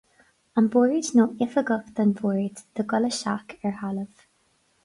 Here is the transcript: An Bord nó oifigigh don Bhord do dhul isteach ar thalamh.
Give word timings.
An 0.59 0.69
Bord 0.75 1.09
nó 1.19 1.25
oifigigh 1.45 1.91
don 1.99 2.13
Bhord 2.21 2.65
do 2.79 2.87
dhul 2.95 3.09
isteach 3.11 3.55
ar 3.71 3.81
thalamh. 3.83 4.27